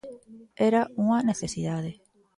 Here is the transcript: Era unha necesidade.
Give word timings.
Era 0.67 0.81
unha 1.03 1.19
necesidade. 1.29 1.91